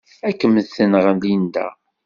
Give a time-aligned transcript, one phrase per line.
[0.27, 1.67] Ad kem-tenɣ Linda.